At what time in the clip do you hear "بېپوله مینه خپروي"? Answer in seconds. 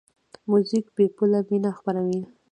0.95-2.21